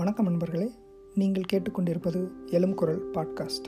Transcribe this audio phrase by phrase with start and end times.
[0.00, 0.70] வணக்கம் நண்பர்களே.
[1.14, 3.66] நீங்கள் கேட்டுக்கொண்டிருப்பது எலும் குரல் பாட்காஸ்ட்.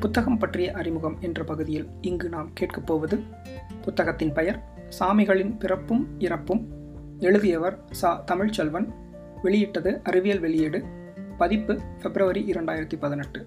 [0.00, 3.20] புத்தகம் பற்றிய அறிமுகம் என்ற பகுதியில் இங்கு நாம் கேட்கப் போவது
[3.82, 4.62] புத்தகத்தின் பெயர்
[5.00, 6.66] சாமிகளின் பிறப்பும் இறப்பும்.
[7.18, 8.24] எழுதியவர் சா.
[8.26, 8.92] தமிழ்ச்செல்வன்.
[9.42, 10.84] வெளியிட்டது அறிவியல் வெளியீடு.
[11.38, 13.46] பதிப்பு பிப்ரவரி இரண்டாயிரத்தி பதினெட்டு.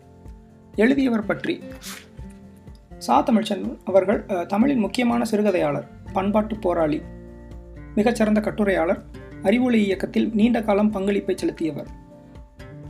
[0.76, 1.64] எழுதியவர் பற்றி
[2.98, 3.26] சா.
[3.26, 7.02] தமிழ்ச்செல்வன் அவர்கள் தமிழின் முக்கியமான சிறுகதையாளர் பண்பாட்டு போராளி
[7.98, 9.02] மிகச்சிறந்த கட்டுரையாளர்
[9.44, 11.88] அறிவொளி இயக்கத்தில் நீண்ட காலம் பங்களிப்பை செலுத்தியவர்.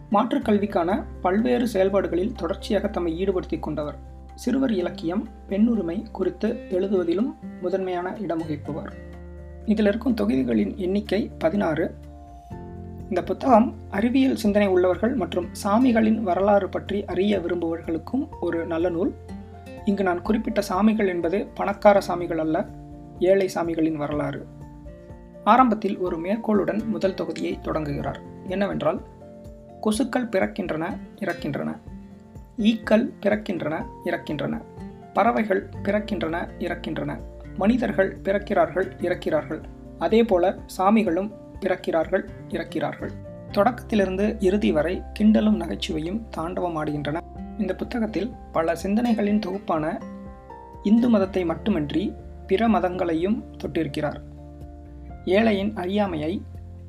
[0.09, 3.95] மாற்றுக் கல்விக்கான பல்வேறு செயல்பாடுகளில் தொடர்ச்சியாக தம்மை ஈடுபடுத்திக் கொண்டவர்.
[4.35, 8.91] சிறுவர் இலக்கியம் பெண்ணுரிமை குறித்து எழுதுவதிலும் முதன்மையான இடம் வகிப்பவர்
[9.65, 11.95] இதில் இருக்கும் தொகுதிகளின் எண்ணிக்கை பதினாறு.
[13.09, 19.13] இந்த புத்தகம் அறிவியல் சிந்தனை உள்ளவர்கள் மற்றும் சாமிகளின் வரலாறு பற்றி அறிய விரும்புபவர்களுக்கும் ஒரு நல்ல நூல்.
[19.85, 22.65] இங்கு நான் குறிப்பிட்ட சாமிகள் என்பது பணக்கார சாமிகள் அல்ல
[23.19, 24.45] ஏழை சாமிகளின் வரலாறு.
[25.47, 28.19] ஆரம்பத்தில் ஒரு மேற்கோளுடன் முதல் தொகுதியை தொடங்குகிறார்.
[28.47, 29.01] என்னவென்றால்
[29.81, 31.79] கொசுக்கள் பிறக்கின்றன இறக்கின்றன.
[32.57, 34.61] ஈக்கள் பிறக்கின்றன இறக்கின்றன.
[35.13, 37.19] பறவைகள் பிறக்கின்றன இறக்கின்றன.
[37.55, 39.61] மனிதர்கள் பிறக்கிறார்கள் இறக்கிறார்கள்.
[39.99, 43.09] அதேபோல சாமிகளும் பிறக்கிறார்கள் இறக்கிறார்கள்.
[43.51, 47.17] தொடக்கத்திலிருந்து இறுதி வரை கிண்டலும் நகைச்சுவையும் தாண்டவமாடுகின்றன.
[47.57, 49.99] இந்த புத்தகத்தில் பல சிந்தனைகளின் தொகுப்பான
[50.83, 52.13] இந்து மதத்தை மட்டுமின்றி
[52.47, 54.19] பிற மதங்களையும் தொட்டிருக்கிறார்.
[55.27, 56.41] ஏழையின் அறியாமையை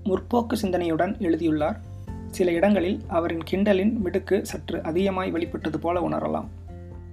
[0.04, 1.80] முற்போக்கு சிந்தனையுடன் எழுதியுள்ளார்.
[2.26, 6.46] சில இடங்களில் அவரின் கிண்டலின் மிடுக்கு சற்று அதிகமாய் வெளிப்பட்டது போல உணரலாம்.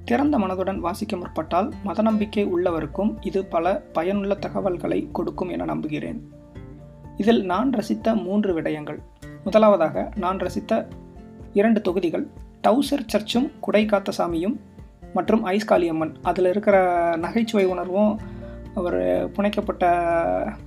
[0.05, 6.29] திறந்த மனதுடன் வாசிக்க முற்பட்டால் மத நம்பிக்கை உள்ளவருக்கும் இது பல பயனுள்ள தகவல்களை கொடுக்கும் என நம்புகிறேன்.
[7.17, 8.99] இதில் நான் ரசித்த மூன்று விடயங்கள்.
[9.43, 10.87] முதலாவதாக நான் ரசித்த
[11.53, 12.27] இரண்டு தொகுதிகள்.
[12.63, 14.55] டவுசர் சர்ச்சும் குடை காத்த சாமியும்
[15.13, 16.15] மற்றும் ஐஸ்காளியம்மன்.
[16.21, 16.77] அதில் இருக்கிற
[17.17, 18.19] நகைச்சுவை உணர்வும்
[18.75, 18.99] அவர்
[19.31, 19.85] புனைக்கப்பட்ட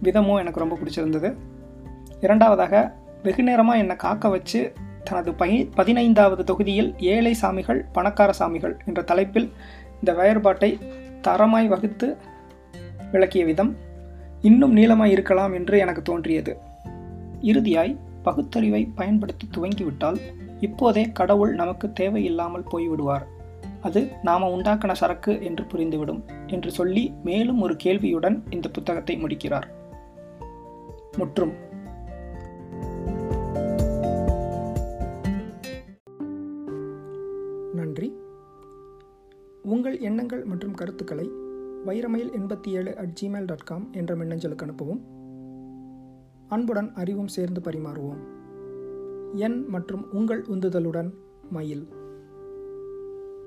[0.02, 1.34] விதமும் எனக்கு ரொம்ப பிடிச்சிருந்தது.
[2.20, 4.72] இரண்டாவதாக வெகு நேரமாக என்னை காக்க வச்சு
[5.04, 9.52] தனது பை பதினைந்தாவது தொகுதியில் ஏழை சாமிகள் பணக்கார சாமிகள் என்ற தலைப்பில்
[9.94, 10.78] இந்த வேறுபாட்டை
[11.22, 12.16] தரமாய் வகுத்து
[13.12, 13.76] விளக்கிய விதம்
[14.42, 16.58] இன்னும் நீளமாய் இருக்கலாம் என்று எனக்கு தோன்றியது.
[17.42, 20.18] இறுதியாய் பகுத்தறிவை பயன்படுத்தி துவங்கிவிட்டால்
[20.60, 23.26] இப்போதே கடவுள் நமக்கு தேவையில்லாமல் போய்விடுவார்.
[23.80, 29.70] அது நாம உண்டாக்கின சரக்கு என்று புரிந்துவிடும் என்று சொல்லி மேலும் ஒரு கேள்வியுடன் இந்த புத்தகத்தை முடிக்கிறார்.
[31.16, 31.52] முற்றும்.
[37.74, 38.16] நன்றி.
[39.62, 41.30] உங்கள் எண்ணங்கள் மற்றும் கருத்துக்களை
[41.86, 45.00] வைரமயில் எண்பத்தி ஏழு அட் ஜிமெயில் டாட் காம் என்ற மின்னஞ்சலுக்கு அனுப்பவும்.
[46.48, 48.22] அன்புடன் அறிவும் சேர்ந்து பரிமாறுவோம்.
[49.34, 51.10] என் மற்றும் உங்கள் உந்துதலுடன்
[51.50, 51.88] மயில்.